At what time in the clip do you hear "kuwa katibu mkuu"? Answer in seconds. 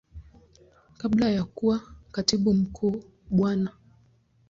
1.43-3.03